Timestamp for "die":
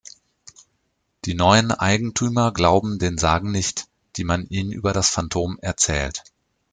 1.25-1.35, 4.15-4.23